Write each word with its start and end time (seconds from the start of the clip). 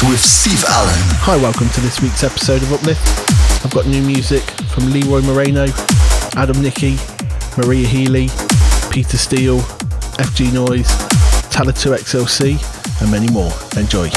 This 0.00 0.06
is 0.06 0.12
Uplift 0.12 0.12
with 0.12 0.20
Steve 0.20 0.64
Allen. 0.68 1.10
Hi, 1.20 1.36
welcome 1.36 1.68
to 1.68 1.80
this 1.80 2.00
week's 2.00 2.24
episode 2.24 2.62
of 2.62 2.72
Uplift. 2.72 3.64
I've 3.64 3.72
got 3.72 3.86
new 3.86 4.02
music 4.02 4.42
from 4.72 4.90
Leroy 4.92 5.20
Moreno, 5.20 5.66
Adam 6.36 6.62
Nickey, 6.62 6.96
Maria 7.58 7.86
Healy, 7.86 8.28
Peter 8.90 9.18
Steele, 9.18 9.60
FG 10.16 10.52
Noise, 10.54 10.88
Talla2XLC, 11.52 12.56
and 13.02 13.10
many 13.10 13.28
more. 13.30 13.52
Enjoy. 13.76 14.08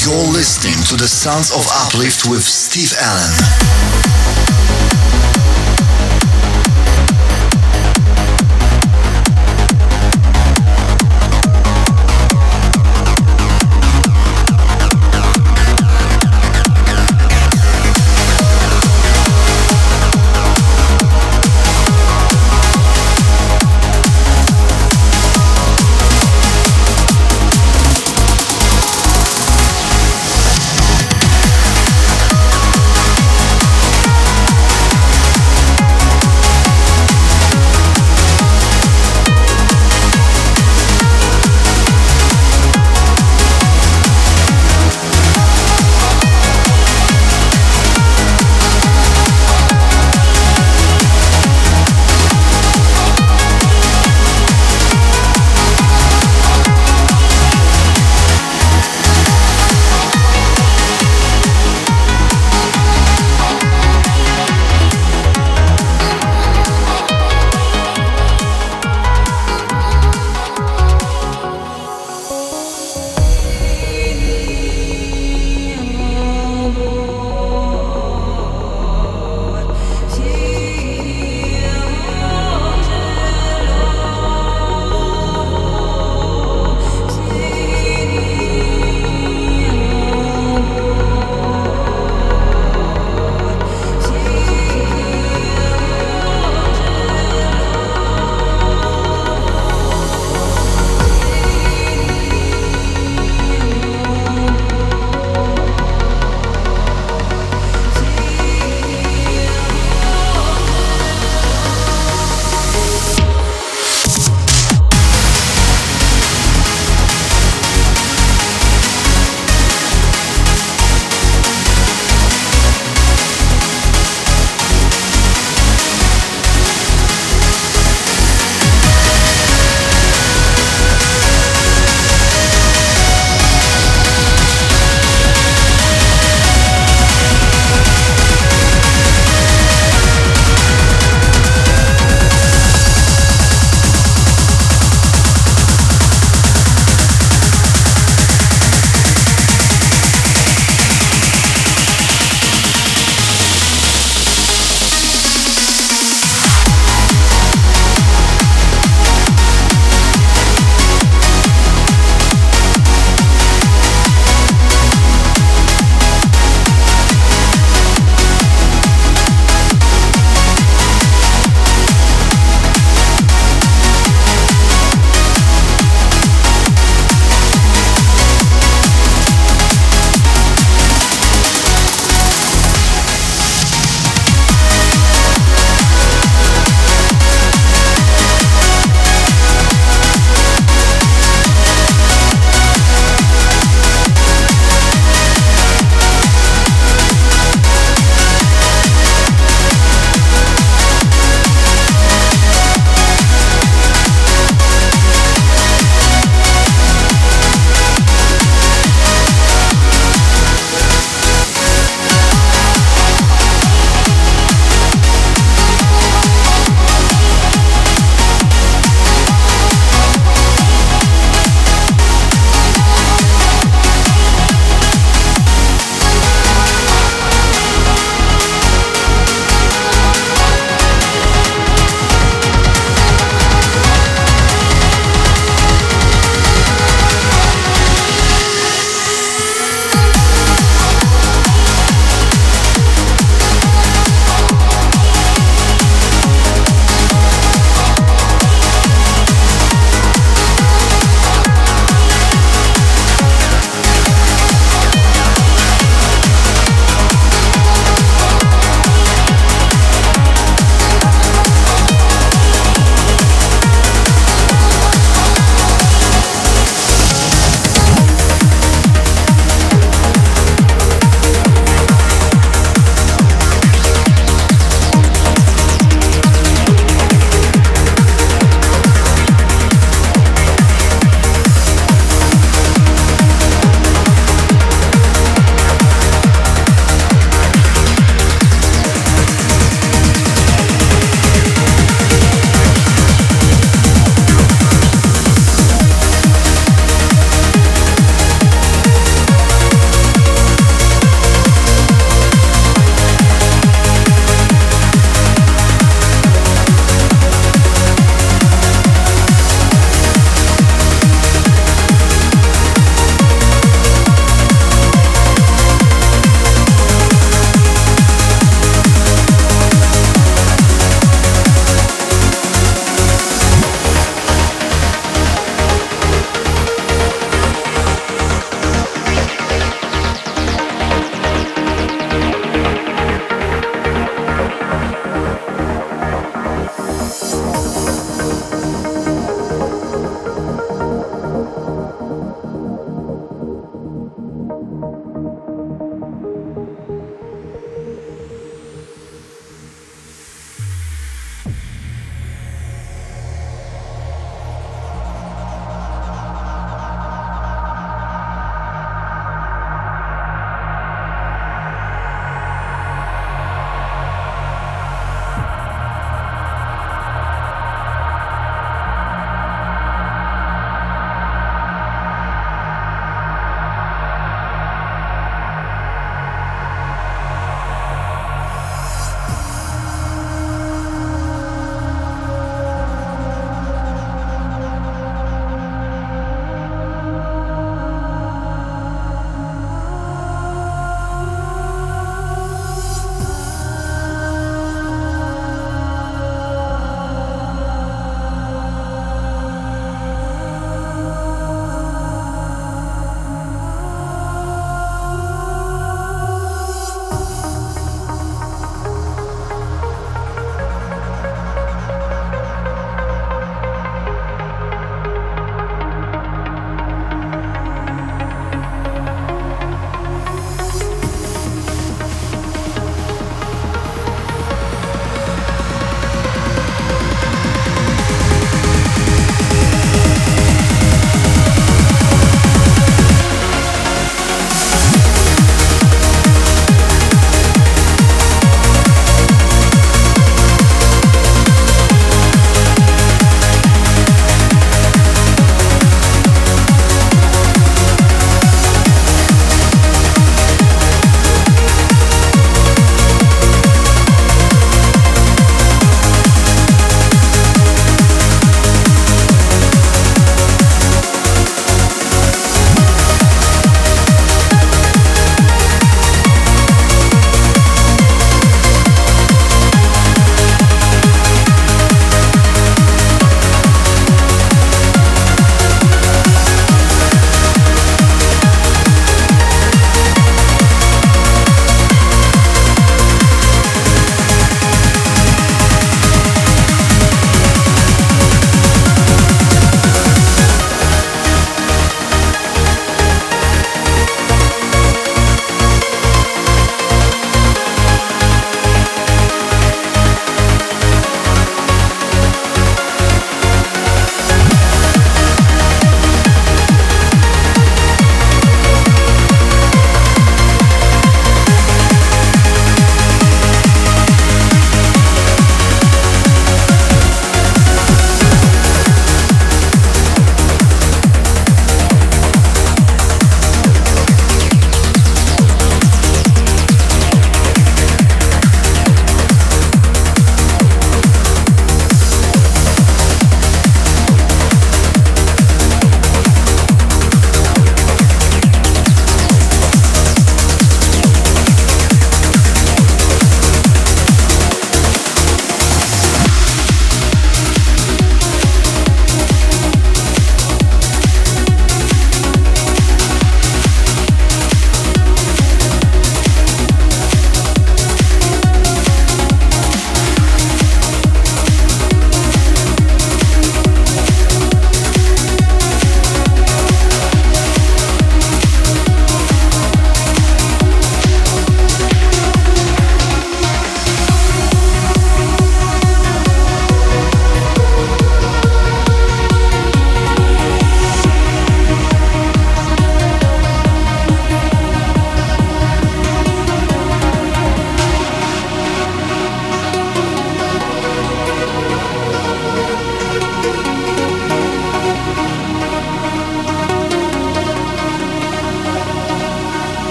You're 0.00 0.32
listening 0.32 0.82
to 0.88 0.96
the 0.96 1.08
Sounds 1.08 1.50
of 1.52 1.66
Uplift 1.68 2.24
with 2.24 2.42
Steve 2.42 2.94
Allen. 2.98 4.27